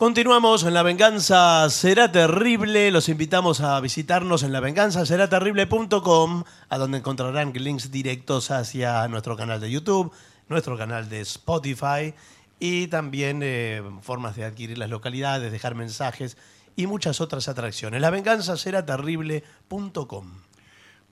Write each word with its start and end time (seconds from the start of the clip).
Continuamos 0.00 0.64
en 0.64 0.72
La 0.72 0.82
Venganza 0.82 1.68
Será 1.68 2.10
Terrible. 2.10 2.90
Los 2.90 3.10
invitamos 3.10 3.60
a 3.60 3.78
visitarnos 3.82 4.42
en 4.42 4.52
lavenganzaseraterrible.com, 4.52 6.44
a 6.70 6.78
donde 6.78 6.96
encontrarán 6.96 7.52
links 7.52 7.90
directos 7.90 8.50
hacia 8.50 9.06
nuestro 9.08 9.36
canal 9.36 9.60
de 9.60 9.70
YouTube, 9.70 10.10
nuestro 10.48 10.78
canal 10.78 11.10
de 11.10 11.20
Spotify 11.20 12.14
y 12.58 12.86
también 12.86 13.40
eh, 13.42 13.82
formas 14.00 14.36
de 14.36 14.46
adquirir 14.46 14.78
las 14.78 14.88
localidades, 14.88 15.52
dejar 15.52 15.74
mensajes 15.74 16.38
y 16.76 16.86
muchas 16.86 17.20
otras 17.20 17.46
atracciones. 17.48 18.00
Lavenganzaseraterrible.com. 18.00 20.30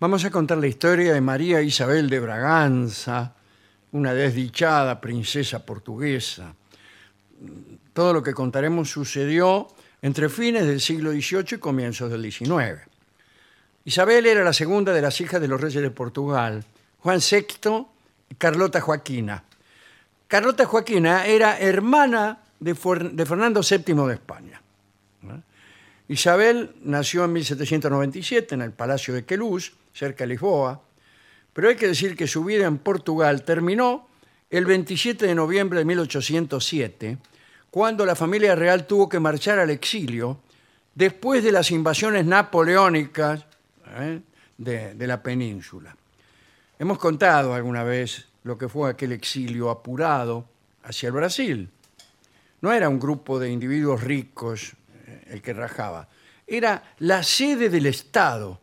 Vamos 0.00 0.24
a 0.24 0.30
contar 0.30 0.56
la 0.56 0.66
historia 0.66 1.12
de 1.12 1.20
María 1.20 1.60
Isabel 1.60 2.08
de 2.08 2.20
Braganza, 2.20 3.34
una 3.92 4.14
desdichada 4.14 4.98
princesa 4.98 5.66
portuguesa. 5.66 6.54
Todo 7.98 8.12
lo 8.12 8.22
que 8.22 8.32
contaremos 8.32 8.88
sucedió 8.88 9.66
entre 10.02 10.28
fines 10.28 10.64
del 10.64 10.80
siglo 10.80 11.10
XVIII 11.10 11.56
y 11.56 11.58
comienzos 11.58 12.08
del 12.08 12.30
XIX. 12.30 12.80
Isabel 13.84 14.24
era 14.26 14.44
la 14.44 14.52
segunda 14.52 14.92
de 14.92 15.02
las 15.02 15.20
hijas 15.20 15.40
de 15.40 15.48
los 15.48 15.60
reyes 15.60 15.82
de 15.82 15.90
Portugal, 15.90 16.64
Juan 17.00 17.18
VI 17.18 17.86
y 18.30 18.36
Carlota 18.36 18.80
Joaquina. 18.80 19.42
Carlota 20.28 20.64
Joaquina 20.64 21.26
era 21.26 21.58
hermana 21.58 22.38
de, 22.60 22.76
Fernando 22.76 23.62
VII 23.68 24.06
de 24.06 24.14
España. 24.14 24.62
Isabel 26.06 26.76
nació 26.84 27.24
en 27.24 27.32
1797 27.32 28.54
en 28.54 28.62
el 28.62 28.70
Palacio 28.70 29.12
de 29.12 29.24
Queluz, 29.24 29.72
cerca 29.92 30.22
de 30.22 30.28
Lisboa, 30.28 30.80
pero 31.52 31.68
hay 31.68 31.74
que 31.74 31.88
decir 31.88 32.14
que 32.14 32.28
su 32.28 32.44
vida 32.44 32.64
en 32.64 32.78
Portugal 32.78 33.42
terminó 33.42 34.06
el 34.50 34.66
27 34.66 35.26
de 35.26 35.34
noviembre 35.34 35.80
de 35.80 35.84
1807, 35.84 37.18
cuando 37.70 38.06
la 38.06 38.14
familia 38.14 38.54
real 38.54 38.86
tuvo 38.86 39.08
que 39.08 39.20
marchar 39.20 39.58
al 39.58 39.70
exilio 39.70 40.40
después 40.94 41.44
de 41.44 41.52
las 41.52 41.70
invasiones 41.70 42.24
napoleónicas 42.24 43.44
¿eh? 43.98 44.20
de, 44.56 45.06
la 45.06 45.22
península. 45.22 45.94
Hemos 46.78 46.98
contado 46.98 47.54
alguna 47.54 47.84
vez 47.84 48.26
lo 48.44 48.56
que 48.56 48.68
fue 48.68 48.90
aquel 48.90 49.12
exilio 49.12 49.70
apurado 49.70 50.46
hacia 50.84 51.08
el 51.08 51.12
Brasil. 51.12 51.70
No 52.60 52.72
era 52.72 52.88
un 52.88 52.98
grupo 52.98 53.38
de 53.38 53.50
individuos 53.50 54.02
ricos 54.02 54.72
eh, 55.06 55.24
el 55.28 55.42
que 55.42 55.52
rajaba, 55.52 56.08
era 56.46 56.94
la 56.98 57.22
sede 57.22 57.68
del 57.68 57.86
Estado, 57.86 58.58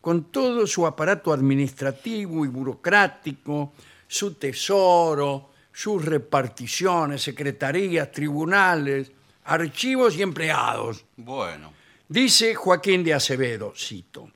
con 0.00 0.24
todo 0.24 0.66
su 0.66 0.86
aparato 0.86 1.32
administrativo 1.32 2.44
y 2.44 2.48
burocrático, 2.48 3.72
su 4.06 4.34
tesoro, 4.34 5.49
sus 5.72 6.04
reparticiones, 6.04 7.22
secretarías, 7.22 8.10
tribunales, 8.10 9.10
archivos 9.44 10.16
y 10.16 10.22
empleados. 10.22 11.04
Bueno. 11.16 11.72
Dice 12.08 12.54
Joaquín 12.56 13.04
de 13.04 13.14
Acevedo, 13.14 13.72
cito, 13.76 14.28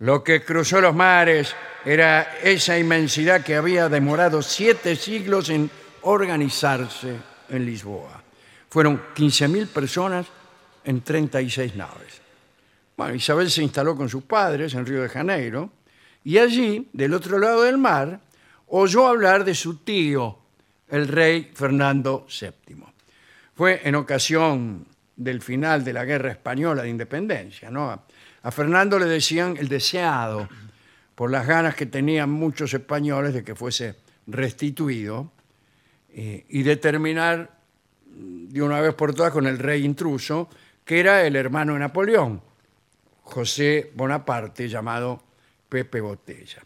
lo 0.00 0.24
que 0.24 0.44
cruzó 0.44 0.80
los 0.80 0.94
mares 0.94 1.54
era 1.84 2.38
esa 2.42 2.76
inmensidad 2.76 3.44
que 3.44 3.54
había 3.54 3.88
demorado 3.88 4.42
siete 4.42 4.96
siglos 4.96 5.48
en 5.48 5.70
organizarse 6.02 7.16
en 7.48 7.64
Lisboa. 7.64 8.22
Fueron 8.68 9.00
15.000 9.14 9.68
personas 9.68 10.26
en 10.84 11.00
36 11.02 11.76
naves. 11.76 12.20
Bueno, 12.96 13.14
Isabel 13.14 13.50
se 13.50 13.62
instaló 13.62 13.96
con 13.96 14.08
sus 14.08 14.24
padres 14.24 14.74
en 14.74 14.84
Río 14.84 15.02
de 15.02 15.08
Janeiro 15.08 15.70
y 16.24 16.38
allí, 16.38 16.88
del 16.92 17.14
otro 17.14 17.38
lado 17.38 17.62
del 17.62 17.78
mar, 17.78 18.20
oyó 18.66 19.06
hablar 19.06 19.44
de 19.44 19.54
su 19.54 19.76
tío, 19.78 20.38
el 20.90 21.08
rey 21.08 21.50
Fernando 21.54 22.26
VII. 22.28 22.84
Fue 23.54 23.80
en 23.84 23.94
ocasión 23.94 24.86
del 25.16 25.42
final 25.42 25.84
de 25.84 25.92
la 25.92 26.04
Guerra 26.04 26.30
Española 26.30 26.82
de 26.82 26.90
Independencia. 26.90 27.70
¿no? 27.70 27.90
A, 27.90 28.04
a 28.42 28.50
Fernando 28.50 28.98
le 28.98 29.06
decían 29.06 29.56
el 29.56 29.68
deseado, 29.68 30.48
por 31.18 31.32
las 31.32 31.48
ganas 31.48 31.74
que 31.74 31.86
tenían 31.86 32.30
muchos 32.30 32.72
españoles 32.72 33.34
de 33.34 33.42
que 33.42 33.56
fuese 33.56 33.96
restituido 34.28 35.32
eh, 36.10 36.44
y 36.48 36.62
de 36.62 36.76
terminar 36.76 37.58
de 38.06 38.62
una 38.62 38.80
vez 38.80 38.94
por 38.94 39.12
todas 39.14 39.32
con 39.32 39.48
el 39.48 39.58
rey 39.58 39.84
intruso, 39.84 40.48
que 40.84 41.00
era 41.00 41.26
el 41.26 41.34
hermano 41.34 41.72
de 41.72 41.80
Napoleón, 41.80 42.40
José 43.22 43.90
Bonaparte, 43.96 44.68
llamado 44.68 45.20
Pepe 45.68 46.00
Botella. 46.00 46.62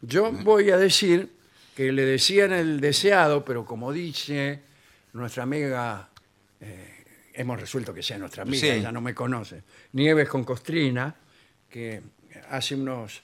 Yo 0.00 0.32
voy 0.32 0.70
a 0.70 0.78
decir 0.78 1.30
que 1.74 1.92
le 1.92 2.04
decían 2.04 2.52
el 2.52 2.80
deseado, 2.80 3.44
pero 3.44 3.64
como 3.64 3.92
dice 3.92 4.60
nuestra 5.12 5.42
amiga, 5.44 6.08
eh, 6.60 7.04
hemos 7.34 7.60
resuelto 7.60 7.94
que 7.94 8.02
sea 8.02 8.18
nuestra 8.18 8.42
amiga, 8.42 8.60
Sí. 8.60 8.68
ella 8.68 8.92
no 8.92 9.00
me 9.00 9.14
conoce, 9.14 9.62
Nieves 9.92 10.28
con 10.28 10.44
Costrina, 10.44 11.14
que 11.68 12.02
hace 12.50 12.74
unos, 12.74 13.22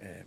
eh, 0.00 0.24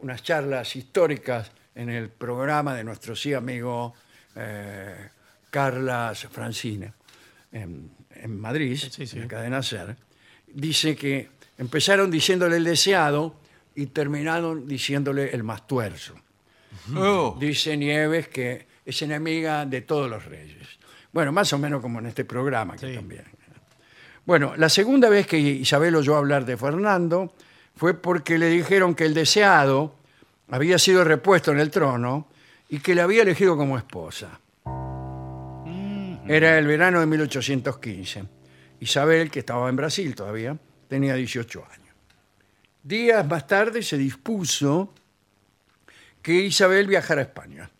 unas 0.00 0.22
charlas 0.22 0.74
históricas 0.76 1.50
en 1.74 1.88
el 1.90 2.08
programa 2.08 2.74
de 2.74 2.84
nuestro 2.84 3.14
sí 3.16 3.32
amigo 3.34 3.94
eh, 4.36 5.08
Carlas 5.50 6.26
Francine 6.30 6.92
en, 7.52 7.90
en 8.10 8.40
Madrid, 8.40 8.76
Sí, 8.76 9.06
sí. 9.06 9.16
en 9.16 9.22
la 9.22 9.28
cadena 9.28 9.62
SER, 9.62 9.96
dice 10.48 10.96
que 10.96 11.28
empezaron 11.58 12.10
diciéndole 12.10 12.56
el 12.56 12.64
deseado 12.64 13.36
y 13.76 13.86
terminaron 13.86 14.66
diciéndole 14.66 15.32
el 15.34 15.42
más 15.44 15.66
tuerzo. 15.66 16.14
Oh, 16.96 17.36
Dice 17.38 17.76
Nieves 17.76 18.28
que 18.28 18.66
es 18.84 19.02
enemiga 19.02 19.64
de 19.66 19.80
todos 19.82 20.10
los 20.10 20.24
reyes. 20.24 20.68
Bueno, 21.12 21.32
más 21.32 21.52
o 21.52 21.58
menos 21.58 21.80
como 21.80 21.98
en 22.00 22.06
este 22.06 22.24
programa 22.24 22.76
que 22.76 22.88
Sí. 22.88 22.94
también. 22.94 23.24
Bueno, 24.26 24.54
la 24.56 24.68
segunda 24.68 25.08
vez 25.08 25.26
que 25.26 25.38
Isabel 25.38 25.94
oyó 25.96 26.16
hablar 26.16 26.44
de 26.46 26.56
Fernando 26.56 27.34
fue 27.76 27.94
porque 27.94 28.38
le 28.38 28.48
dijeron 28.48 28.94
que 28.94 29.04
el 29.04 29.14
deseado 29.14 29.96
había 30.48 30.78
sido 30.78 31.04
repuesto 31.04 31.52
en 31.52 31.58
el 31.60 31.70
trono 31.70 32.28
y 32.68 32.78
que 32.80 32.94
la 32.94 33.04
había 33.04 33.22
elegido 33.22 33.56
como 33.56 33.76
esposa. 33.76 34.40
Era 36.26 36.58
el 36.58 36.66
verano 36.66 37.00
de 37.00 37.06
1815. 37.06 38.24
Isabel, 38.80 39.30
que 39.30 39.40
estaba 39.40 39.68
en 39.68 39.76
Brasil 39.76 40.14
todavía, 40.14 40.56
tenía 40.88 41.14
18 41.14 41.64
años. 41.70 41.94
Días 42.82 43.26
más 43.26 43.46
tarde 43.46 43.82
se 43.82 43.98
dispuso 43.98 44.94
que 46.24 46.32
Isabel 46.32 46.86
viajara 46.86 47.20
a 47.20 47.24
España. 47.24 47.70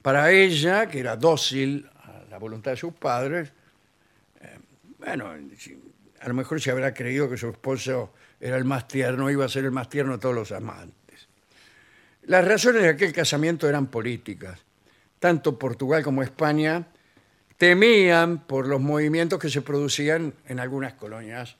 Para 0.00 0.32
ella, 0.32 0.86
que 0.88 1.00
era 1.00 1.16
dócil 1.16 1.86
a 2.02 2.24
la 2.30 2.38
voluntad 2.38 2.70
de 2.70 2.78
sus 2.78 2.94
padres, 2.94 3.52
eh, 4.40 4.58
bueno, 4.98 5.28
a 5.28 6.28
lo 6.28 6.34
mejor 6.34 6.62
se 6.62 6.70
habrá 6.70 6.94
creído 6.94 7.28
que 7.28 7.36
su 7.36 7.50
esposo 7.50 8.14
era 8.40 8.56
el 8.56 8.64
más 8.64 8.88
tierno, 8.88 9.30
iba 9.30 9.44
a 9.44 9.50
ser 9.50 9.66
el 9.66 9.70
más 9.70 9.90
tierno 9.90 10.12
de 10.12 10.18
todos 10.18 10.34
los 10.34 10.50
amantes. 10.50 11.28
Las 12.22 12.42
razones 12.42 12.80
de 12.80 12.88
aquel 12.88 13.12
casamiento 13.12 13.68
eran 13.68 13.88
políticas. 13.88 14.58
Tanto 15.18 15.58
Portugal 15.58 16.02
como 16.02 16.22
España 16.22 16.86
temían 17.58 18.46
por 18.46 18.66
los 18.66 18.80
movimientos 18.80 19.38
que 19.38 19.50
se 19.50 19.60
producían 19.60 20.32
en 20.46 20.58
algunas 20.58 20.94
colonias 20.94 21.56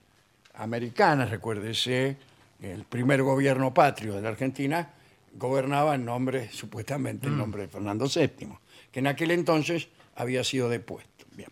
americanas. 0.54 1.28
Recuérdese, 1.28 2.16
el 2.62 2.84
primer 2.84 3.22
gobierno 3.22 3.74
patrio 3.74 4.14
de 4.14 4.22
la 4.22 4.30
Argentina 4.30 4.94
gobernaba 5.38 5.94
en 5.94 6.04
nombre, 6.04 6.50
supuestamente, 6.52 7.28
en 7.28 7.38
nombre 7.38 7.62
de 7.62 7.68
Fernando 7.68 8.06
VII, 8.06 8.48
que 8.90 8.98
en 8.98 9.06
aquel 9.06 9.30
entonces 9.30 9.88
había 10.16 10.42
sido 10.44 10.68
depuesto. 10.68 11.24
Bien. 11.32 11.50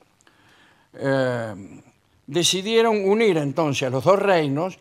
Eh, 0.94 1.82
decidieron 2.26 3.08
unir 3.08 3.36
entonces 3.38 3.86
a 3.86 3.90
los 3.90 4.04
dos 4.04 4.18
reinos 4.18 4.78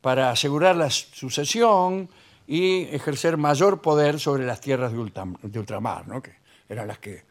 para 0.00 0.30
asegurar 0.30 0.76
la 0.76 0.88
sucesión 0.90 2.08
y 2.46 2.82
ejercer 2.84 3.36
mayor 3.36 3.82
poder 3.82 4.20
sobre 4.20 4.46
las 4.46 4.60
tierras 4.60 4.92
de 4.92 5.58
ultramar, 5.58 6.06
¿no? 6.06 6.22
que 6.22 6.34
eran 6.68 6.86
las 6.86 6.98
que 6.98 7.24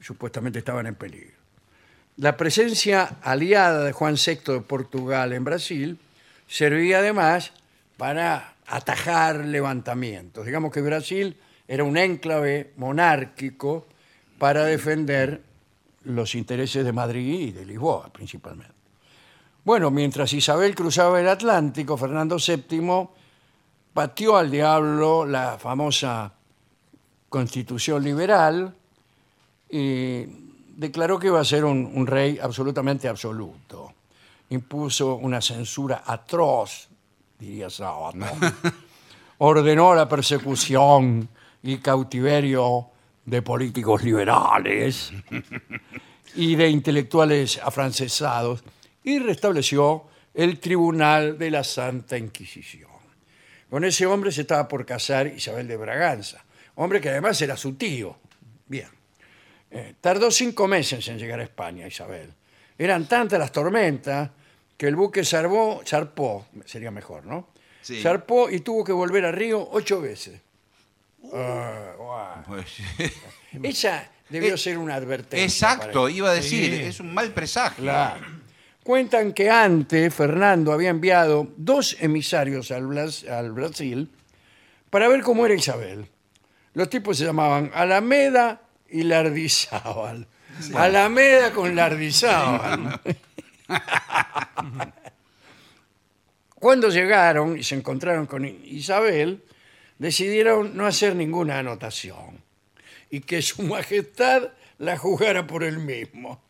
supuestamente 0.00 0.58
estaban 0.58 0.86
en 0.86 0.94
peligro. 0.94 1.36
La 2.16 2.36
presencia 2.36 3.16
aliada 3.22 3.84
de 3.84 3.92
Juan 3.92 4.14
VI 4.14 4.52
de 4.52 4.60
Portugal 4.60 5.32
en 5.32 5.44
Brasil 5.44 5.98
servía 6.46 6.98
además 6.98 7.52
para 8.02 8.56
atajar 8.66 9.44
levantamientos. 9.44 10.44
Digamos 10.44 10.72
que 10.72 10.80
Brasil 10.80 11.38
era 11.68 11.84
un 11.84 11.96
enclave 11.96 12.72
monárquico 12.76 13.86
para 14.40 14.64
defender 14.64 15.40
los 16.02 16.34
intereses 16.34 16.84
de 16.84 16.92
Madrid 16.92 17.38
y 17.38 17.52
de 17.52 17.64
Lisboa 17.64 18.12
principalmente. 18.12 18.74
Bueno, 19.62 19.92
mientras 19.92 20.32
Isabel 20.32 20.74
cruzaba 20.74 21.20
el 21.20 21.28
Atlántico, 21.28 21.96
Fernando 21.96 22.38
VII 22.44 23.08
pateó 23.94 24.36
al 24.36 24.50
diablo 24.50 25.24
la 25.24 25.56
famosa 25.56 26.32
constitución 27.28 28.02
liberal 28.02 28.74
y 29.70 30.24
declaró 30.76 31.20
que 31.20 31.28
iba 31.28 31.38
a 31.38 31.44
ser 31.44 31.64
un 31.64 32.04
rey 32.04 32.36
absolutamente 32.42 33.06
absoluto. 33.06 33.94
Impuso 34.50 35.14
una 35.14 35.40
censura 35.40 36.02
atroz, 36.04 36.88
diría 37.42 37.68
Sábato. 37.68 38.18
Ordenó 39.38 39.94
la 39.94 40.08
persecución 40.08 41.28
y 41.62 41.78
cautiverio 41.78 42.88
de 43.24 43.42
políticos 43.42 44.04
liberales. 44.04 45.12
y 46.34 46.54
de 46.54 46.68
intelectuales 46.68 47.60
afrancesados 47.62 48.64
y 49.04 49.18
restableció 49.18 50.04
el 50.32 50.58
Tribunal 50.60 51.36
de 51.36 51.50
la 51.50 51.64
Santa 51.64 52.16
Inquisición. 52.16 52.90
Con 53.68 53.84
ese 53.84 54.06
hombre 54.06 54.32
se 54.32 54.42
estaba 54.42 54.66
por 54.68 54.86
casar 54.86 55.26
Isabel 55.26 55.66
de 55.66 55.76
Braganza, 55.76 56.44
hombre 56.76 57.00
que 57.00 57.10
además 57.10 57.40
era 57.42 57.56
su 57.56 57.74
tío. 57.74 58.16
Bien. 58.66 58.88
Eh, 59.70 59.94
tardó 60.00 60.30
cinco 60.30 60.68
meses 60.68 61.06
en 61.08 61.18
llegar 61.18 61.40
a 61.40 61.44
España, 61.44 61.86
Isabel. 61.86 62.32
Eran 62.78 63.06
tantas 63.06 63.38
las 63.38 63.52
tormentas 63.52 64.30
que 64.82 64.88
el 64.88 64.96
buque 64.96 65.24
zarpó, 65.24 65.80
zarpó 65.86 66.44
sería 66.64 66.90
mejor, 66.90 67.24
¿no? 67.24 67.46
Sí. 67.82 68.02
Zarpó 68.02 68.50
y 68.50 68.58
tuvo 68.58 68.82
que 68.82 68.90
volver 68.90 69.24
a 69.24 69.30
Río 69.30 69.68
ocho 69.70 70.00
veces. 70.00 70.40
Ah, 71.32 71.92
guau. 71.96 72.42
Pues, 72.48 72.66
Esa 73.62 74.10
debió 74.28 74.56
ser 74.56 74.78
una 74.78 74.96
advertencia. 74.96 75.44
Exacto, 75.44 76.00
para- 76.02 76.10
iba 76.12 76.30
a 76.30 76.34
decir, 76.34 76.74
Sí. 76.74 76.82
es 76.82 76.98
un 76.98 77.14
mal 77.14 77.30
presagio. 77.30 77.84
Claro. 77.84 78.26
Cuentan 78.82 79.32
que 79.32 79.48
antes 79.48 80.12
Fernando 80.12 80.72
había 80.72 80.90
enviado 80.90 81.46
dos 81.56 81.96
emisarios 82.00 82.72
al, 82.72 82.88
Blas- 82.88 83.24
al 83.30 83.52
Brasil 83.52 84.10
para 84.90 85.06
ver 85.06 85.22
cómo 85.22 85.46
era 85.46 85.54
Isabel. 85.54 86.08
Los 86.74 86.90
tipos 86.90 87.18
se 87.18 87.24
llamaban 87.24 87.70
Alameda 87.72 88.62
y 88.90 89.04
Lardizábal. 89.04 90.26
Alameda 90.74 91.52
con 91.52 91.76
Lardizábal. 91.76 93.00
Cuando 96.62 96.90
llegaron 96.90 97.58
y 97.58 97.64
se 97.64 97.74
encontraron 97.74 98.26
con 98.26 98.44
Isabel, 98.44 99.42
decidieron 99.98 100.76
no 100.76 100.86
hacer 100.86 101.16
ninguna 101.16 101.58
anotación 101.58 102.40
y 103.10 103.18
que 103.22 103.42
su 103.42 103.62
majestad 103.64 104.50
la 104.78 104.96
juzgara 104.96 105.44
por 105.44 105.64
él 105.64 105.80
mismo. 105.80 106.40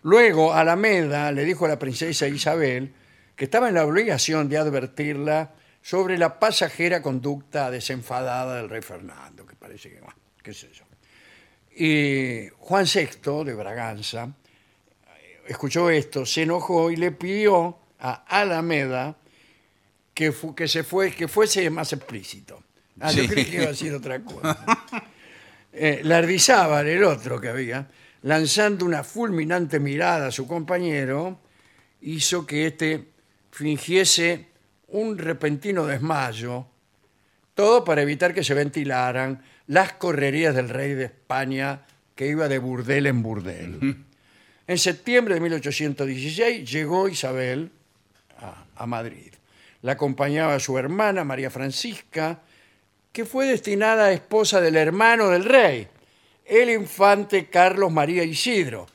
Luego 0.00 0.54
Alameda 0.54 1.30
le 1.32 1.44
dijo 1.44 1.66
a 1.66 1.68
la 1.68 1.78
princesa 1.78 2.26
Isabel 2.26 2.94
que 3.36 3.44
estaba 3.44 3.68
en 3.68 3.74
la 3.74 3.84
obligación 3.84 4.48
de 4.48 4.56
advertirla 4.56 5.52
sobre 5.82 6.16
la 6.16 6.38
pasajera 6.38 7.02
conducta 7.02 7.70
desenfadada 7.70 8.56
del 8.56 8.70
rey 8.70 8.80
Fernando, 8.80 9.44
que 9.44 9.54
parece 9.54 9.90
que, 9.90 10.00
bueno, 10.00 10.18
qué 10.42 10.54
sé 10.54 10.70
yo. 10.72 10.84
Y 11.76 12.48
Juan 12.56 12.86
VI 12.86 13.44
de 13.44 13.52
Braganza 13.52 14.24
eh, 14.24 15.40
escuchó 15.46 15.90
esto, 15.90 16.24
se 16.24 16.44
enojó 16.44 16.90
y 16.90 16.96
le 16.96 17.12
pidió 17.12 17.76
a 17.98 18.24
Alameda 18.26 19.14
que, 20.18 20.32
fu- 20.32 20.52
que, 20.52 20.66
se 20.66 20.82
fue, 20.82 21.12
que 21.12 21.28
fuese 21.28 21.70
más 21.70 21.92
explícito. 21.92 22.64
Ah, 22.98 23.12
yo 23.12 23.22
Sí. 23.22 23.28
creí 23.28 23.44
que 23.44 23.56
iba 23.58 23.66
a 23.66 23.68
decir 23.68 23.94
otra 23.94 24.18
cosa. 24.20 24.58
Eh, 25.72 26.00
Lardizábal, 26.02 26.88
el 26.88 27.04
otro 27.04 27.40
que 27.40 27.48
había, 27.48 27.86
lanzando 28.22 28.84
una 28.84 29.04
fulminante 29.04 29.78
mirada 29.78 30.26
a 30.26 30.32
su 30.32 30.48
compañero, 30.48 31.38
hizo 32.00 32.44
que 32.44 32.66
éste 32.66 33.10
fingiese 33.52 34.46
un 34.88 35.18
repentino 35.18 35.86
desmayo, 35.86 36.66
todo 37.54 37.84
para 37.84 38.02
evitar 38.02 38.34
que 38.34 38.42
se 38.42 38.54
ventilaran 38.54 39.40
las 39.68 39.92
correrías 39.92 40.52
del 40.56 40.68
rey 40.68 40.94
de 40.94 41.04
España 41.04 41.82
que 42.16 42.26
iba 42.26 42.48
de 42.48 42.58
burdel 42.58 43.06
en 43.06 43.22
burdel. 43.22 43.96
En 44.66 44.78
septiembre 44.78 45.34
de 45.34 45.40
1816 45.42 46.68
llegó 46.68 47.08
Isabel 47.08 47.70
a, 48.40 48.64
a 48.74 48.86
Madrid. 48.86 49.32
La 49.82 49.92
acompañaba 49.92 50.58
su 50.58 50.76
hermana 50.78 51.24
María 51.24 51.50
Francisca, 51.50 52.40
que 53.12 53.24
fue 53.24 53.46
destinada 53.46 54.06
a 54.06 54.12
esposa 54.12 54.60
del 54.60 54.76
hermano 54.76 55.28
del 55.28 55.44
rey, 55.44 55.88
el 56.44 56.70
infante 56.70 57.46
Carlos 57.48 57.92
María 57.92 58.24
Isidro, 58.24 58.86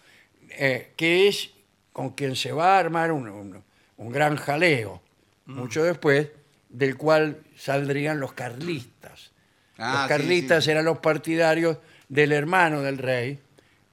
eh, 0.49 0.91
que 0.95 1.27
es 1.27 1.51
con 1.91 2.11
quien 2.11 2.35
se 2.35 2.51
va 2.51 2.75
a 2.75 2.79
armar 2.79 3.11
un, 3.11 3.27
un- 3.29 3.63
un 3.97 4.11
gran 4.11 4.35
jaleo, 4.35 5.01
mucho 5.45 5.83
después, 5.83 6.29
del 6.69 6.97
cual 6.97 7.37
saldrían 7.55 8.19
los 8.19 8.33
carlistas. 8.33 9.31
Ah, 9.77 9.93
los 9.93 10.01
sí, 10.03 10.07
carlistas 10.09 10.63
sí. 10.65 10.71
eran 10.71 10.85
los 10.85 10.97
partidarios 10.99 11.77
del 12.09 12.31
hermano 12.31 12.81
del 12.81 12.97
rey, 12.97 13.39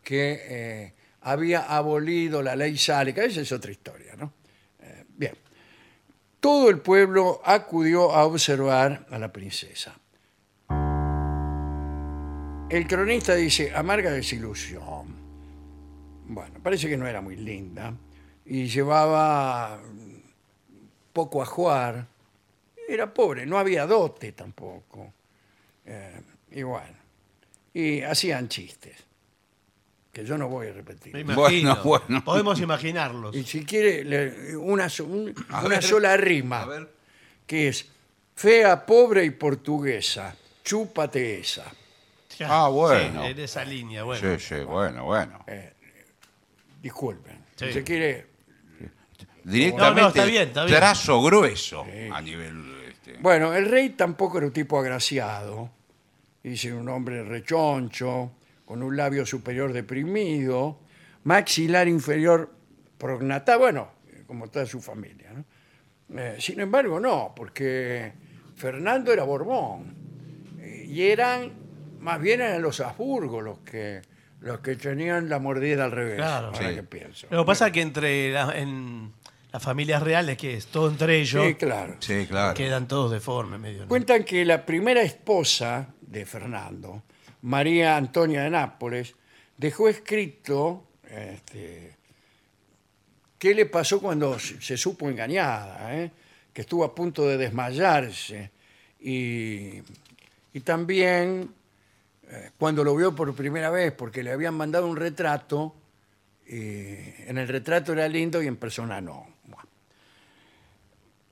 que 0.02 0.40
eh, 0.48 0.92
había 1.22 1.60
abolido 1.60 2.42
la 2.42 2.56
ley 2.56 2.76
sálica. 2.78 3.22
Esa 3.24 3.42
es 3.42 3.52
otra 3.52 3.70
historia, 3.70 4.14
¿no? 4.16 4.32
Todo 6.40 6.70
el 6.70 6.80
pueblo 6.80 7.40
acudió 7.44 8.12
a 8.12 8.24
observar 8.24 9.06
a 9.10 9.18
la 9.18 9.30
princesa. 9.30 9.94
El 12.70 12.86
cronista 12.86 13.34
dice, 13.34 13.72
amarga 13.74 14.10
desilusión. 14.10 15.20
Bueno, 16.26 16.60
parece 16.62 16.88
que 16.88 16.96
no 16.96 17.06
era 17.06 17.20
muy 17.20 17.36
linda 17.36 17.92
y 18.46 18.66
llevaba 18.66 19.80
poco 21.12 21.42
a 21.42 21.46
jugar. 21.46 22.06
Era 22.88 23.12
pobre, 23.12 23.44
no 23.44 23.58
había 23.58 23.86
dote 23.86 24.32
tampoco. 24.32 25.12
Eh, 25.84 26.22
y 26.52 26.62
y 27.72 28.02
hacían 28.02 28.48
chistes, 28.48 29.04
que 30.12 30.24
yo 30.24 30.36
no 30.36 30.48
voy 30.48 30.68
a 30.68 30.72
repetir. 30.72 31.12
Me 31.14 31.20
imagino. 31.20 31.76
Bueno, 31.76 31.76
bueno. 31.84 32.24
Podemos 32.24 32.60
imaginarlos. 32.60 33.34
Y 33.36 33.44
si 33.44 33.64
quiere, 33.64 34.04
le- 34.04 34.56
una, 34.56 34.88
so- 34.88 35.04
un- 35.04 35.34
A 35.50 35.60
una 35.60 35.68
ver. 35.76 35.82
sola 35.82 36.16
rima, 36.16 36.62
A 36.62 36.66
ver. 36.66 36.88
que 37.46 37.68
es 37.68 37.86
fea, 38.34 38.84
pobre 38.84 39.24
y 39.24 39.30
portuguesa, 39.30 40.34
chúpate 40.64 41.40
esa. 41.40 41.64
Ah, 42.46 42.68
bueno. 42.68 43.22
Sí, 43.22 43.30
en 43.32 43.38
esa 43.40 43.64
línea, 43.64 44.02
bueno. 44.02 44.38
Sí, 44.38 44.44
sí, 44.56 44.64
bueno, 44.64 45.04
bueno. 45.04 45.44
Disculpen. 46.82 47.44
Sí. 47.56 47.66
Si 47.66 47.72
se 47.74 47.84
quiere, 47.84 48.26
Directamente 49.44 50.00
No, 50.00 50.02
no, 50.02 50.08
está 50.08 50.24
bien, 50.24 50.48
está 50.48 50.64
bien. 50.64 50.76
trazo 50.78 51.22
grueso 51.22 51.84
a 52.12 52.20
nivel... 52.20 52.84
este, 52.88 53.16
Bueno, 53.20 53.54
el 53.54 53.66
rey 53.70 53.90
tampoco 53.90 54.36
era 54.38 54.46
un 54.46 54.52
tipo 54.52 54.78
agraciado. 54.78 55.70
Dice 56.42 56.72
un 56.74 56.88
hombre 56.88 57.22
rechoncho, 57.24 58.32
con 58.70 58.84
un 58.84 58.96
labio 58.96 59.26
superior 59.26 59.72
deprimido, 59.72 60.78
maxilar 61.24 61.88
inferior 61.88 62.54
prognatado, 62.98 63.58
bueno, 63.58 63.88
como 64.28 64.46
toda 64.46 64.64
su 64.64 64.80
familia. 64.80 65.32
¿no? 65.34 65.44
Eh, 66.20 66.36
sin 66.38 66.60
embargo, 66.60 67.00
no, 67.00 67.32
porque 67.34 68.12
Fernando 68.54 69.12
era 69.12 69.24
Borbón. 69.24 69.92
Eh, 70.60 70.84
Y 70.88 71.02
eran, 71.02 71.50
más 71.98 72.20
bien 72.20 72.42
eran 72.42 72.62
los 72.62 72.78
Habsburgo 72.78 73.40
los 73.40 73.58
que, 73.58 74.02
los 74.38 74.60
que 74.60 74.76
tenían 74.76 75.28
la 75.28 75.40
mordida 75.40 75.82
al 75.86 75.90
revés. 75.90 76.14
Claro. 76.18 76.52
ahora 76.54 76.68
Sí. 76.68 76.74
que 76.76 76.84
pienso. 76.84 77.26
Lo 77.28 77.42
que 77.42 77.46
pasa 77.48 77.66
es 77.66 77.72
que 77.72 77.80
entre 77.82 78.30
la- 78.32 78.56
en 78.56 79.12
las 79.52 79.60
familias 79.64 80.00
reales, 80.00 80.36
que 80.36 80.54
es 80.54 80.68
todo 80.68 80.88
entre 80.88 81.18
ellos, 81.18 81.44
Sí, 81.44 81.54
claro. 81.56 81.96
Sí, 81.98 82.24
claro. 82.28 82.54
quedan 82.54 82.86
todos 82.86 83.10
deformes 83.10 83.58
medio. 83.58 83.80
¿no? 83.82 83.88
Cuentan 83.88 84.22
que 84.22 84.44
la 84.44 84.64
primera 84.64 85.02
esposa 85.02 85.88
de 86.02 86.24
Fernando, 86.24 87.02
María 87.42 87.96
Antonia 87.96 88.42
de 88.42 88.50
Nápoles, 88.50 89.14
dejó 89.56 89.88
escrito 89.88 90.84
este, 91.08 91.96
qué 93.38 93.54
le 93.54 93.66
pasó 93.66 94.00
cuando 94.00 94.38
se 94.38 94.76
supo 94.76 95.08
engañada, 95.08 95.96
¿eh? 95.96 96.10
que 96.52 96.62
estuvo 96.62 96.84
a 96.84 96.94
punto 96.94 97.26
de 97.26 97.36
desmayarse 97.36 98.50
y, 99.00 99.80
y 100.52 100.60
también 100.60 101.52
eh, 102.28 102.50
cuando 102.58 102.84
lo 102.84 102.94
vio 102.94 103.14
por 103.14 103.34
primera 103.34 103.70
vez, 103.70 103.92
porque 103.92 104.22
le 104.22 104.32
habían 104.32 104.54
mandado 104.54 104.86
un 104.86 104.96
retrato, 104.96 105.74
en 106.46 107.38
el 107.38 107.46
retrato 107.46 107.92
era 107.92 108.08
lindo 108.08 108.42
y 108.42 108.48
en 108.48 108.56
persona 108.56 109.00
no. 109.00 109.24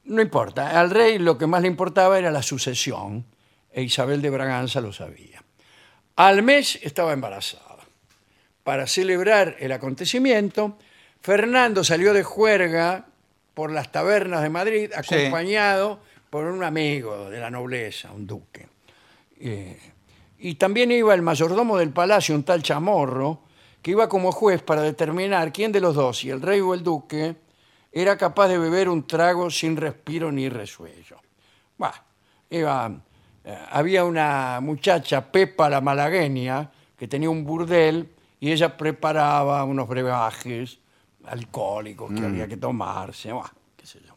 No 0.05 0.23
importa, 0.23 0.79
al 0.81 0.91
rey 0.91 1.19
lo 1.19 1.37
que 1.37 1.47
más 1.47 1.61
le 1.61 1.69
importaba 1.69 2.19
era 2.19 2.31
la 2.31 2.43
sucesión, 2.43 3.27
e 3.71 3.83
Isabel 3.83 4.23
de 4.23 4.31
Braganza 4.31 4.81
lo 4.81 4.93
sabía. 4.93 5.43
Al 6.19 6.43
mes 6.43 6.81
estaba 6.83 7.13
embarazada. 7.13 7.79
Para 8.65 8.89
celebrar 8.89 9.55
el 9.61 9.71
acontecimiento, 9.71 10.77
Fernando 11.21 11.85
salió 11.85 12.13
de 12.13 12.25
juerga 12.25 13.07
por 13.55 13.71
las 13.71 13.93
tabernas 13.93 14.43
de 14.43 14.49
Madrid, 14.49 14.91
acompañado 14.97 16.01
por 16.29 16.47
un 16.47 16.65
amigo 16.65 17.31
de 17.31 17.39
la 17.39 17.51
nobleza, 17.51 18.11
un 18.11 18.27
duque. 18.27 18.67
Eh, 19.39 19.79
y 20.41 20.57
también 20.57 20.91
iba 20.91 21.15
el 21.15 21.23
mayordomo 21.23 21.79
del 21.79 21.91
palacio, 21.91 22.35
un 22.35 22.43
tal 22.43 22.65
Chamorro, 22.65 23.43
que 23.81 23.93
iba 23.93 24.09
como 24.09 24.33
juez 24.33 24.61
para 24.61 24.83
determinar 24.83 25.53
quién 25.53 25.71
de 25.71 25.81
los 25.81 25.95
dos, 25.95 26.19
si 26.19 26.31
el 26.31 26.43
rey 26.43 26.59
o 26.59 26.75
el 26.75 26.83
duque, 26.83 27.37
era 27.93 28.19
capaz 28.19 28.49
de 28.49 28.59
beber 28.59 28.89
un 28.89 29.07
trago 29.07 29.53
sin 29.53 29.77
respiro 29.77 30.33
ni 30.33 30.49
resuello. 30.49 31.21
Bah, 31.79 32.05
iba, 32.51 32.91
había 33.71 34.05
una 34.05 34.61
muchacha, 34.61 35.31
Pepa 35.31 35.69
la 35.69 35.81
malagueña, 35.81 36.71
que 36.97 37.09
tenía 37.09 37.31
un 37.31 37.45
burdel 37.45 38.09
y 38.41 38.51
ella 38.51 38.77
preparaba 38.77 39.65
unos 39.65 39.89
brebajes 39.89 40.79
alcohólicos 41.25 42.13
que 42.13 42.25
había 42.25 42.47
que 42.49 42.57
tomarse. 42.57 43.31
qué 43.77 43.87
sé 43.87 44.01
yo. 44.07 44.15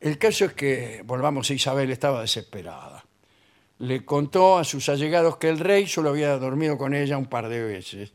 El 0.00 0.18
caso 0.18 0.44
es 0.46 0.52
que, 0.52 1.02
volvamos 1.04 1.50
a 1.50 1.54
Isabel, 1.54 1.90
estaba 1.90 2.20
desesperada. 2.20 3.04
Le 3.78 4.04
contó 4.04 4.58
a 4.58 4.64
sus 4.64 4.88
allegados 4.88 5.36
que 5.36 5.48
el 5.48 5.58
rey 5.58 5.86
solo 5.86 6.10
había 6.10 6.36
dormido 6.38 6.78
con 6.78 6.94
ella 6.94 7.18
un 7.18 7.26
par 7.26 7.48
de 7.48 7.62
veces 7.62 8.12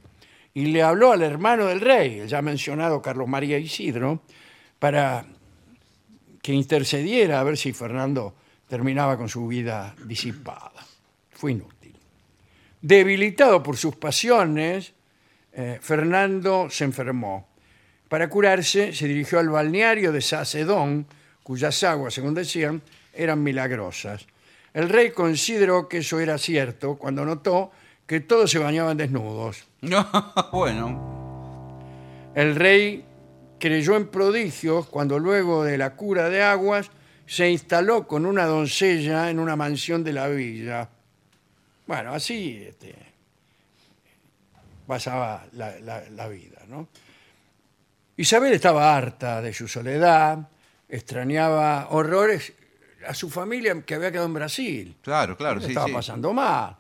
y 0.54 0.68
le 0.68 0.82
habló 0.82 1.12
al 1.12 1.22
hermano 1.22 1.68
del 1.68 1.82
rey, 1.82 2.20
el 2.20 2.28
ya 2.28 2.42
mencionado 2.42 3.02
Carlos 3.02 3.28
María 3.28 3.58
Isidro, 3.58 4.22
para 4.80 5.26
que 6.42 6.54
intercediera 6.54 7.40
a 7.40 7.44
ver 7.44 7.58
si 7.58 7.74
Fernando 7.74 8.34
terminaba 8.70 9.18
con 9.18 9.28
su 9.28 9.48
vida 9.48 9.96
disipada. 10.06 10.86
Fue 11.32 11.52
inútil. 11.52 11.96
Debilitado 12.82 13.62
por 13.62 13.76
sus 13.76 13.96
pasiones, 13.96 14.94
eh, 15.52 15.80
Fernando 15.82 16.70
se 16.70 16.86
enfermó. 16.86 17.50
Para 18.08 18.30
curarse, 18.30 18.94
se 18.94 19.08
dirigió 19.08 19.40
al 19.40 19.50
balneario 19.50 20.12
de 20.12 20.22
Sacedón, 20.22 21.08
cuyas 21.44 21.84
aguas, 21.84 22.14
según 22.14 22.34
decían, 22.36 22.82
eran 23.14 23.44
milagrosas. 23.44 24.26
El 24.74 24.88
rey 24.88 25.12
consideró 25.12 25.90
que 25.90 25.98
eso 25.98 26.20
era 26.20 26.38
cierto 26.38 26.96
cuando 26.96 27.26
notó 27.26 27.72
que 28.06 28.20
todos 28.20 28.52
se 28.52 28.60
bañaban 28.60 28.98
desnudos. 28.98 29.66
No, 29.82 30.08
bueno. 30.52 31.80
El 32.36 32.56
rey 32.56 33.04
creyó 33.60 33.96
en 33.96 34.08
prodigios 34.08 34.88
cuando 34.88 35.20
luego 35.20 35.64
de 35.64 35.78
la 35.78 35.96
cura 35.96 36.30
de 36.30 36.44
aguas 36.44 36.92
se 37.30 37.48
instaló 37.50 38.08
con 38.08 38.26
una 38.26 38.46
doncella 38.46 39.30
en 39.30 39.40
una 39.40 39.56
mansión 39.56 40.04
de 40.04 40.14
la 40.14 40.28
villa. 40.28 40.90
Bueno, 41.86 42.12
así 42.14 42.64
este, 42.68 42.96
pasaba 44.88 45.46
la, 45.54 45.80
la- 45.80 46.10
la 46.10 46.28
vida, 46.28 46.62
¿no? 46.68 46.88
Isabel 48.18 48.54
estaba 48.54 48.96
harta 48.98 49.42
de 49.42 49.54
su 49.54 49.68
soledad, 49.68 50.40
extrañaba 50.90 51.88
horrores 51.92 52.52
a 53.08 53.14
su 53.14 53.30
familia 53.30 53.82
que 53.84 53.96
había 53.96 54.12
quedado 54.12 54.28
en 54.28 54.34
Brasil. 54.34 54.98
Claro, 55.02 55.38
claro, 55.38 55.60
Le 55.60 55.66
sí, 55.68 55.72
estaba 55.72 55.88
sí. 55.88 55.94
pasando 55.94 56.34
mal. 56.34 56.76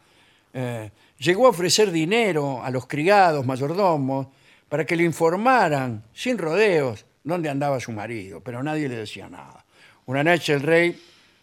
Eh, 0.53 0.91
llegó 1.19 1.45
a 1.45 1.49
ofrecer 1.51 1.91
dinero 1.91 2.61
a 2.63 2.69
los 2.71 2.87
criados, 2.87 3.45
mayordomos, 3.45 4.27
para 4.67 4.83
que 4.85 4.95
le 4.95 5.03
informaran, 5.03 6.03
sin 6.13 6.37
rodeos, 6.37 7.05
dónde 7.23 7.49
andaba 7.49 7.79
su 7.79 7.91
marido, 7.93 8.41
pero 8.41 8.61
nadie 8.61 8.89
le 8.89 8.97
decía 8.97 9.29
nada. 9.29 9.63
Una 10.09 10.23
noche 10.23 10.53
el 10.53 10.61
rey 10.61 10.99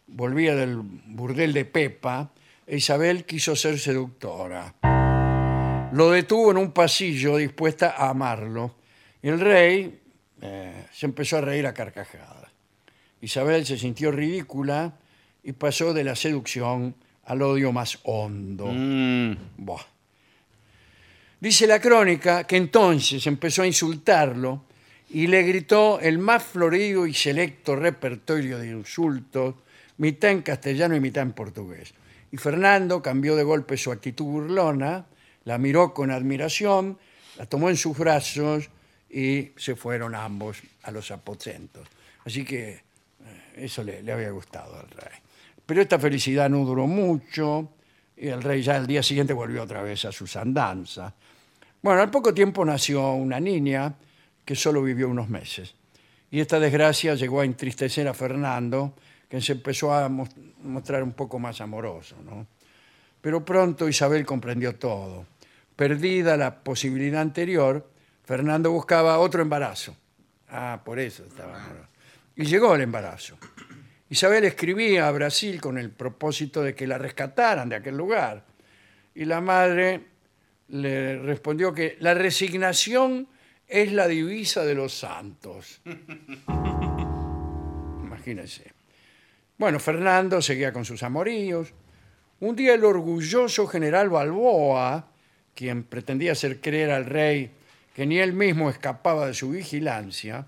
volvía 0.09 0.57
del 0.57 0.79
burdel 0.79 1.53
de 1.53 1.67
Pepa 1.67 2.33
e 2.67 2.79
Isabel 2.79 3.23
quiso 3.25 3.55
ser 3.55 3.79
seductora. 3.79 4.75
Lo 5.93 6.11
detuvo 6.11 6.51
en 6.51 6.57
un 6.57 6.73
pasillo 6.73 7.37
dispuesta 7.37 7.95
a 7.97 8.11
amarlo. 8.11 8.75
Y 9.23 9.29
el 9.29 9.39
rey 9.39 10.01
eh, 10.43 10.87
se 10.93 11.07
empezó 11.07 11.37
a 11.37 11.43
reír 11.43 11.65
a 11.65 11.73
carcajadas. 11.73 12.51
Isabel 13.21 13.65
se 13.65 13.79
sintió 13.79 14.11
ridícula 14.11 14.99
y 15.45 15.53
pasó 15.53 15.95
de 15.95 16.03
la 16.03 16.17
seducción 16.17 16.97
al 17.23 17.43
odio 17.43 17.71
más 17.71 18.01
hondo. 18.03 18.67
Mm. 18.67 19.37
Dice 21.39 21.69
la 21.69 21.81
crónica 21.81 22.43
que 22.43 22.57
entonces 22.57 23.25
empezó 23.29 23.63
a 23.63 23.69
insultarlo 23.69 24.65
y 25.09 25.27
le 25.29 25.43
gritó 25.43 26.01
el 26.01 26.19
más 26.19 26.43
florido 26.43 27.07
y 27.07 27.15
selecto 27.15 27.77
repertorio 27.77 28.59
de 28.59 28.69
insultos, 28.69 29.55
mitad 29.99 30.31
en 30.31 30.43
castellano 30.43 30.97
y 30.97 31.01
mitad 31.01 31.23
en 31.23 31.33
portugués. 31.33 31.95
Y 32.33 32.37
Fernando 32.37 33.03
cambió 33.03 33.37
de 33.37 33.45
golpe 33.45 33.77
su 33.77 33.93
actitud 33.93 34.25
burlona, 34.25 35.07
la 35.45 35.59
miró 35.59 35.95
con 35.95 36.11
admiración, 36.11 36.99
la 37.39 37.47
tomó 37.47 37.71
en 37.71 37.77
sus 37.77 37.97
brazos 37.97 38.69
y 39.09 39.53
se 39.57 39.77
fueron 39.77 40.15
ambos 40.15 40.59
a 40.83 40.91
los 40.91 41.11
aposentos. 41.11 41.87
Así 42.25 42.45
que 42.45 42.71
eh, 42.71 42.83
eso 43.57 43.85
le, 43.85 44.03
le 44.03 44.13
había 44.13 44.31
gustado 44.31 44.79
al 44.79 44.89
rey. 44.91 45.19
Pero 45.65 45.83
esta 45.83 45.99
felicidad 45.99 46.51
no 46.51 46.65
duró 46.65 46.87
mucho 46.87 47.71
y 48.17 48.29
el 48.29 48.43
rey 48.43 48.63
ya 48.63 48.77
al 48.77 48.87
día 48.87 49.03
siguiente 49.03 49.33
volvió 49.33 49.63
otra 49.63 49.83
vez 49.83 50.05
a 50.05 50.13
sus 50.13 50.35
andanzas. 50.37 51.13
Bueno, 51.81 52.01
al 52.01 52.11
poco 52.11 52.35
tiempo 52.35 52.65
nació 52.65 53.13
una 53.13 53.39
niña 53.39 53.95
que 54.47 54.55
solo 54.57 54.83
vivió 54.83 55.11
unos 55.11 55.29
meses. 55.29 55.75
Y 56.31 56.41
esta 56.41 56.59
desgracia 56.59 57.15
llegó 57.15 57.41
a 57.41 57.45
entristecer 57.45 58.09
a 58.09 58.15
Fernando, 58.15 58.95
que 59.29 59.41
se 59.43 59.53
empezó 59.53 59.93
a 59.93 60.09
mos- 60.09 60.31
mostrar 60.63 61.03
un 61.03 61.13
poco 61.13 61.39
más 61.39 61.61
amoroso. 61.61 62.17
¿no? 62.25 62.47
Pero 63.21 63.45
pronto 63.45 63.89
Isabel 63.89 64.25
comprendió 64.25 64.77
todo. 64.77 65.27
Perdida 65.75 66.37
la 66.39 66.61
posibilidad 66.61 67.21
anterior, 67.21 67.91
Fernando 68.25 68.71
buscaba 68.71 69.19
otro 69.19 69.43
embarazo. 69.43 69.95
Ah, 70.49 70.81
por 70.85 70.99
eso 70.99 71.25
estaba 71.25 71.63
amoroso. 71.63 71.89
Y 72.37 72.45
llegó 72.45 72.75
el 72.75 72.83
embarazo. 72.83 73.37
Isabel 74.09 74.45
escribía 74.45 75.09
a 75.09 75.11
Brasil 75.11 75.61
con 75.61 75.77
el 75.79 75.91
propósito 75.91 76.63
de 76.63 76.75
que 76.75 76.87
la 76.87 76.99
rescataran 76.99 77.69
de 77.69 77.77
aquel 77.77 77.97
lugar. 77.97 78.45
Y 79.15 79.25
la 79.25 79.41
madre 79.41 80.05
le 80.69 81.19
respondió 81.19 81.75
que 81.75 81.97
la 82.01 82.15
resignación 82.15 83.29
es 83.69 83.93
la 83.93 84.07
divisa 84.09 84.65
de 84.65 84.75
los 84.75 84.95
santos. 84.95 85.81
Imagínense. 88.03 88.73
Bueno, 89.59 89.79
Fernando 89.81 90.43
seguía 90.43 90.73
con 90.73 90.85
sus 90.85 91.03
amoríos. 91.03 91.73
Un 92.41 92.55
día 92.55 92.75
el 92.75 92.85
orgulloso 92.85 93.67
general 93.67 94.11
Balboa, 94.11 95.09
quien 95.55 95.85
pretendía 95.85 96.33
hacer 96.33 96.61
creer 96.61 96.91
al 96.91 97.07
rey 97.07 97.51
que 97.95 98.05
ni 98.05 98.19
él 98.19 98.35
mismo 98.35 98.69
escapaba 98.69 99.27
de 99.27 99.35
su 99.35 99.51
vigilancia, 99.51 100.47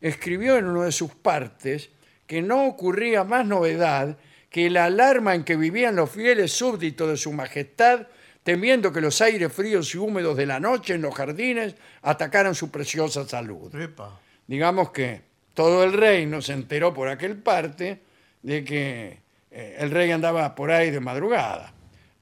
escribió 0.00 0.56
en 0.56 0.64
una 0.66 0.84
de 0.84 0.92
sus 0.92 1.10
partes 1.14 1.90
que 2.26 2.40
no 2.40 2.66
ocurría 2.66 3.22
más 3.24 3.46
novedad 3.46 4.16
que 4.48 4.70
la 4.70 4.86
alarma 4.86 5.34
en 5.34 5.44
que 5.44 5.56
vivían 5.56 5.96
los 5.96 6.10
fieles 6.10 6.52
súbditos 6.52 7.10
de 7.10 7.16
su 7.18 7.32
majestad, 7.32 8.06
temiendo 8.46 8.92
que 8.92 9.00
los 9.00 9.20
aires 9.22 9.52
fríos 9.52 9.92
y 9.92 9.98
húmedos 9.98 10.36
de 10.36 10.46
la 10.46 10.60
noche 10.60 10.94
en 10.94 11.02
los 11.02 11.12
jardines 11.12 11.74
atacaran 12.02 12.54
su 12.54 12.70
preciosa 12.70 13.26
salud 13.26 13.74
Epa. 13.74 14.20
digamos 14.46 14.92
que 14.92 15.20
todo 15.52 15.82
el 15.82 15.92
reino 15.92 16.40
se 16.40 16.52
enteró 16.52 16.94
por 16.94 17.08
aquel 17.08 17.38
parte 17.38 18.02
de 18.42 18.62
que 18.62 19.18
eh, 19.50 19.76
el 19.80 19.90
rey 19.90 20.12
andaba 20.12 20.54
por 20.54 20.70
ahí 20.70 20.92
de 20.92 21.00
madrugada. 21.00 21.72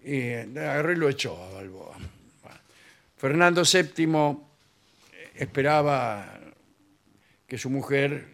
Y 0.03 0.17
eh, 0.17 0.49
agarró 0.57 0.93
y 0.93 0.97
lo 0.97 1.11
echó 1.11 1.37
a 1.45 1.53
Balboa. 1.53 1.99
Bueno, 2.43 2.59
Fernando 3.19 3.63
VII 3.71 4.39
esperaba 5.35 6.41
que 7.47 7.59
su 7.59 7.69
mujer, 7.69 8.29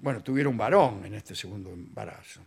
bueno, 0.00 0.22
tuviera 0.22 0.48
un 0.48 0.56
varón 0.56 1.04
en 1.04 1.12
este 1.12 1.34
segundo 1.34 1.70
embarazo. 1.70 2.40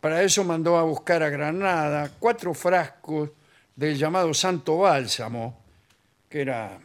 Para 0.00 0.22
eso 0.22 0.44
mandó 0.44 0.76
a 0.78 0.82
buscar 0.82 1.22
a 1.22 1.28
Granada 1.28 2.10
cuatro 2.18 2.54
frascos 2.54 3.30
del 3.76 3.96
llamado 3.96 4.32
Santo 4.32 4.78
Bálsamo, 4.78 5.62
que 6.28 6.40
era 6.40 6.78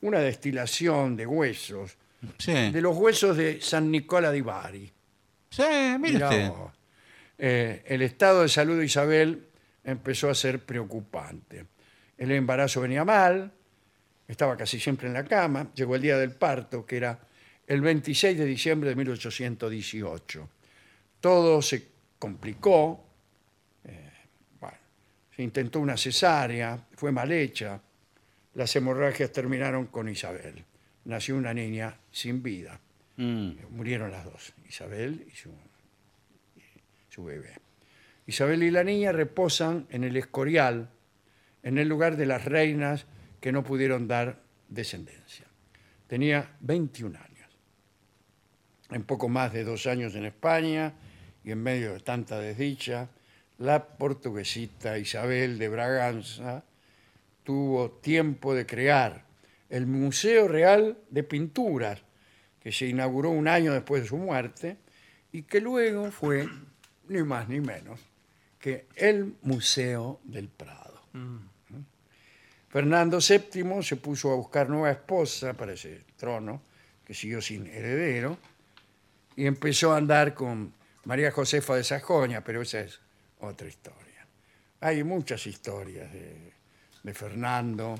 una 0.00 0.20
destilación 0.20 1.16
de 1.16 1.26
huesos, 1.26 1.96
sí. 2.38 2.52
de 2.52 2.80
los 2.80 2.96
huesos 2.96 3.36
de 3.36 3.60
San 3.60 3.90
Nicola 3.90 4.30
di 4.30 4.40
Bari. 4.40 4.92
Sí, 5.50 5.62
mire 5.98 6.14
Mirá 6.14 6.28
usted. 6.28 6.48
vos. 6.48 6.72
Eh, 7.38 7.82
el 7.86 8.02
estado 8.02 8.42
de 8.42 8.48
salud 8.48 8.78
de 8.78 8.86
Isabel 8.86 9.46
empezó 9.84 10.30
a 10.30 10.34
ser 10.34 10.64
preocupante. 10.64 11.66
El 12.16 12.32
embarazo 12.32 12.80
venía 12.80 13.04
mal, 13.04 13.52
estaba 14.26 14.56
casi 14.56 14.80
siempre 14.80 15.08
en 15.08 15.14
la 15.14 15.24
cama, 15.24 15.70
llegó 15.74 15.96
el 15.96 16.02
día 16.02 16.16
del 16.16 16.32
parto, 16.32 16.86
que 16.86 16.96
era 16.96 17.18
el 17.66 17.80
26 17.82 18.38
de 18.38 18.44
diciembre 18.46 18.88
de 18.90 18.96
1818. 18.96 20.48
Todo 21.20 21.60
se 21.60 21.95
complicó, 22.18 23.04
eh, 23.84 24.10
bueno, 24.60 24.78
se 25.34 25.42
intentó 25.42 25.80
una 25.80 25.96
cesárea, 25.96 26.86
fue 26.94 27.12
mal 27.12 27.30
hecha, 27.32 27.80
las 28.54 28.74
hemorragias 28.74 29.32
terminaron 29.32 29.86
con 29.86 30.08
Isabel. 30.08 30.64
Nació 31.04 31.36
una 31.36 31.52
niña 31.52 31.94
sin 32.10 32.42
vida. 32.42 32.80
Mm. 33.16 33.52
Murieron 33.70 34.10
las 34.10 34.24
dos, 34.24 34.52
Isabel 34.68 35.26
y 35.30 35.36
su, 35.36 35.50
y 36.56 36.62
su 37.08 37.24
bebé. 37.24 37.54
Isabel 38.26 38.62
y 38.62 38.70
la 38.70 38.82
niña 38.82 39.12
reposan 39.12 39.86
en 39.90 40.04
el 40.04 40.16
Escorial, 40.16 40.90
en 41.62 41.78
el 41.78 41.88
lugar 41.88 42.16
de 42.16 42.26
las 42.26 42.44
reinas 42.44 43.06
que 43.40 43.52
no 43.52 43.62
pudieron 43.62 44.08
dar 44.08 44.42
descendencia. 44.68 45.46
Tenía 46.06 46.56
21 46.60 47.16
años. 47.16 47.50
En 48.90 49.04
poco 49.04 49.28
más 49.28 49.52
de 49.52 49.64
dos 49.64 49.86
años 49.86 50.14
en 50.14 50.24
España 50.24 50.94
y 51.46 51.52
en 51.52 51.62
medio 51.62 51.92
de 51.92 52.00
tanta 52.00 52.40
desdicha, 52.40 53.08
la 53.58 53.86
portuguesita 53.86 54.98
Isabel 54.98 55.58
de 55.58 55.68
Braganza 55.68 56.64
tuvo 57.44 57.92
tiempo 57.92 58.52
de 58.52 58.66
crear 58.66 59.24
el 59.70 59.86
Museo 59.86 60.48
Real 60.48 60.98
de 61.08 61.22
Pinturas, 61.22 62.02
que 62.60 62.72
se 62.72 62.88
inauguró 62.88 63.30
un 63.30 63.46
año 63.46 63.72
después 63.72 64.02
de 64.02 64.08
su 64.08 64.16
muerte 64.16 64.76
y 65.30 65.42
que 65.42 65.60
luego 65.60 66.10
fue 66.10 66.48
ni 67.08 67.22
más 67.22 67.48
ni 67.48 67.60
menos 67.60 68.00
que 68.58 68.86
el 68.96 69.36
Museo 69.42 70.18
del 70.24 70.48
Prado. 70.48 71.00
Fernando 72.68 73.18
VII 73.20 73.84
se 73.84 73.94
puso 73.96 74.32
a 74.32 74.34
buscar 74.34 74.68
nueva 74.68 74.90
esposa 74.90 75.54
para 75.54 75.74
ese 75.74 76.02
trono, 76.16 76.60
que 77.06 77.14
siguió 77.14 77.40
sin 77.40 77.68
heredero, 77.68 78.36
y 79.36 79.46
empezó 79.46 79.92
a 79.92 79.98
andar 79.98 80.34
con 80.34 80.74
María 81.06 81.30
Josefa 81.30 81.76
de 81.76 81.84
Sajonia, 81.84 82.42
pero 82.42 82.62
esa 82.62 82.80
es 82.80 83.00
otra 83.38 83.68
historia. 83.68 84.26
Hay 84.80 85.04
muchas 85.04 85.46
historias 85.46 86.12
de, 86.12 86.52
Fernando 87.14 87.94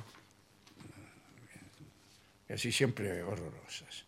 y 2.48 2.52
así 2.52 2.72
siempre 2.72 3.22
horrorosas. 3.22 4.04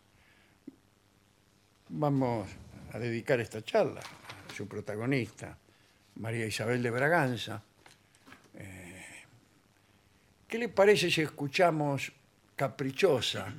Vamos 1.87 2.49
a 2.91 2.99
dedicar 2.99 3.39
esta 3.39 3.63
charla 3.63 4.01
a 4.01 4.53
su 4.53 4.67
protagonista, 4.67 5.57
María 6.15 6.45
Isabel 6.45 6.83
de 6.83 6.91
Braganza. 6.91 7.63
Eh, 8.55 9.23
¿Qué 10.45 10.57
le 10.57 10.67
parece 10.67 11.09
si 11.09 11.21
escuchamos 11.21 12.11
Caprichosa? 12.53 13.55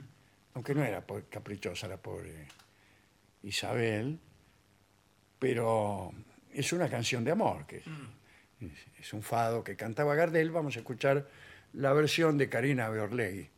Aunque 0.52 0.75
no 0.75 0.85
era 0.85 1.02
caprichosa 1.30 1.88
la 1.88 1.97
pobre 1.97 2.47
Isabel, 3.42 4.20
pero 5.40 6.12
es 6.52 6.73
una 6.73 6.88
canción 6.88 7.25
de 7.25 7.32
amor, 7.32 7.66
que 7.66 7.78
es, 7.78 7.85
es- 8.61 8.70
es 9.00 9.12
un 9.12 9.23
fado 9.23 9.64
que 9.64 9.75
cantaba 9.75 10.14
Gardel. 10.14 10.50
Vamos 10.52 10.76
a 10.76 10.80
escuchar 10.80 11.26
la 11.73 11.92
versión 11.92 12.38
de 12.38 12.49
Karina 12.49 12.88
Beorlegui. 12.90 13.49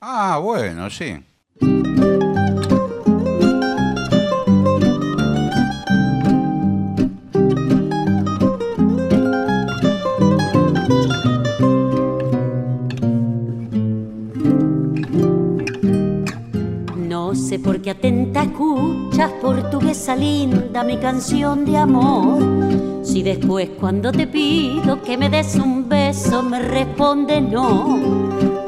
Ah, 0.00 0.38
bueno, 0.42 0.90
sí. 0.90 1.22
No 17.66 17.72
sé 17.72 17.78
por 17.78 17.82
qué 17.82 17.90
atenta 17.90 18.42
escuchas, 18.44 19.32
portuguesa 19.42 20.14
linda, 20.14 20.84
mi 20.84 20.98
canción 20.98 21.64
de 21.64 21.76
amor. 21.76 22.38
Si 23.02 23.24
después 23.24 23.70
cuando 23.80 24.12
te 24.12 24.28
pido 24.28 25.02
que 25.02 25.18
me 25.18 25.28
des 25.28 25.56
un 25.56 25.88
beso 25.88 26.44
me 26.44 26.60
responde 26.60 27.40
no. 27.40 27.98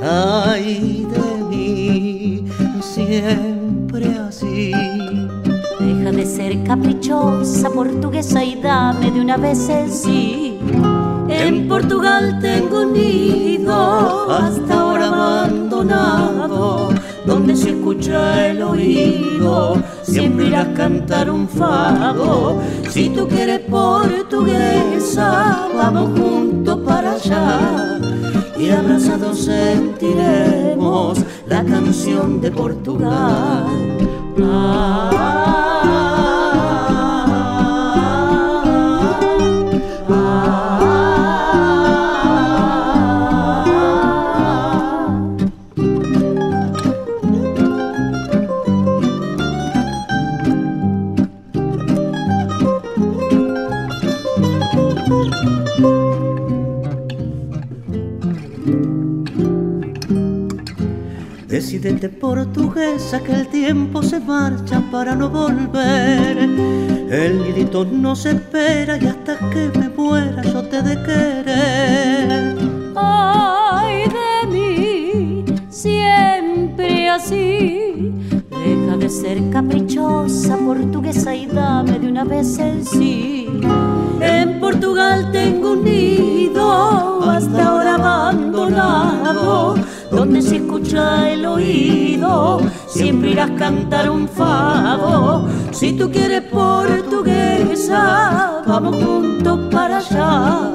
Ay 0.03 1.07
de 1.13 1.45
mí, 1.45 2.45
siempre 2.81 4.17
así. 4.17 4.73
Deja 5.79 6.11
de 6.11 6.27
ser 6.27 6.65
caprichosa, 6.65 7.71
portuguesa 7.71 8.43
y 8.43 8.61
dame 8.61 9.13
de 9.13 9.21
una 9.21 9.37
vez 9.37 9.69
el 9.69 9.93
sí. 9.93 10.59
En 11.29 11.69
Portugal 11.69 12.41
tengo 12.41 12.83
un 12.83 12.95
nido, 12.95 14.29
hasta 14.29 14.81
ahora 14.81 15.07
abandonado, 15.07 16.89
donde 17.29 17.55
se 17.55 17.71
escucha 17.71 18.49
el 18.49 18.63
oído, 18.63 19.77
siempre 20.03 20.47
irás 20.47 20.69
a 20.69 20.73
cantar 20.73 21.31
un 21.31 21.47
fado. 21.47 22.59
Si 22.89 23.11
tú 23.11 23.29
quieres 23.29 23.61
portuguesa, 23.61 25.69
vamos 25.77 26.19
juntos 26.19 26.79
para 26.87 27.13
allá. 27.13 28.01
Y 28.59 28.71
abrazados 28.71 29.45
sentiremos 29.45 31.19
la 31.47 31.63
canción 31.65 32.41
de 32.41 32.51
Portugal. 32.51 33.67
Decídete 34.37 35.48
que 62.79 63.33
el 63.33 63.49
tiempo 63.49 64.03
se 64.05 64.21
marcha 64.21 64.81
para 64.93 65.17
no 65.17 65.29
volver. 65.29 66.39
El 67.11 67.43
nidito 67.43 67.85
no 67.85 68.15
se 68.15 68.31
espera 68.31 68.97
y 68.97 69.07
hasta 69.07 69.37
que 69.51 69.69
me 69.77 69.89
muera 69.89 70.43
yo 70.43 70.63
te 70.63 70.83
de 70.83 71.03
querer. 71.03 72.57
Ay 72.95 74.05
de 74.05 74.47
mí, 74.53 75.45
siempre 75.69 77.09
así. 77.09 78.13
Deja 78.51 78.97
de 78.97 79.09
ser 79.09 79.51
caprichosa, 79.51 80.57
portuguesa 80.59 81.35
y 81.35 81.47
dame 81.47 81.99
de 81.99 82.09
una 82.09 82.23
vez 82.25 82.59
el 82.59 82.87
sí. 82.87 83.49
En 84.21 84.61
Portugal 84.61 85.33
tengo 85.33 85.73
un 85.73 85.85
nido, 85.85 87.29
hasta 87.29 87.69
ahora 87.69 87.95
abandonado, 87.97 89.75
donde 90.11 90.43
se 90.43 90.57
escucha 90.57 91.31
el 91.31 91.47
oído, 91.47 92.61
siempre 92.87 93.31
irás 93.31 93.51
a 93.51 93.57
cantar 93.57 94.11
un 94.11 94.29
fado. 94.29 95.47
Si 95.71 95.93
tú 95.93 96.11
quieres 96.11 96.43
portuguesa, 96.51 97.13
vamos 98.67 98.97
juntos 99.05 99.61
para 99.71 99.99
allá 99.99 100.73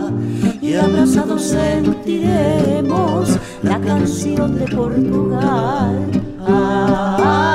y 0.61 0.75
abrazados 0.75 1.41
sentiremos 1.41 3.37
la 3.63 3.79
canción 3.79 4.57
de 4.57 4.65
Portugal. 4.73 6.09
Ah, 6.47 7.52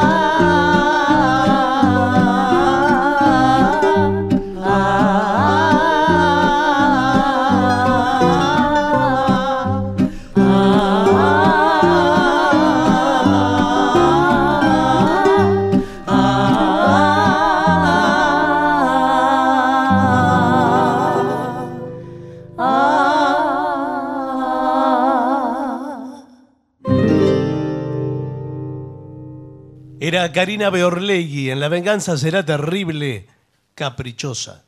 Era 30.08 30.32
Karina 30.32 30.70
Beorlegui. 30.70 31.50
En 31.50 31.60
La 31.60 31.68
venganza 31.68 32.16
será 32.16 32.42
terrible, 32.42 33.26
caprichosa. 33.74 34.64